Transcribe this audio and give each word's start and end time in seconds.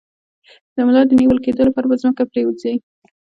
د 0.75 0.77
ملا 0.87 1.01
د 1.07 1.11
نیول 1.19 1.37
کیدو 1.45 1.67
لپاره 1.67 1.89
په 1.89 1.97
ځمکه 2.01 2.23
پریوځئ 2.31 2.75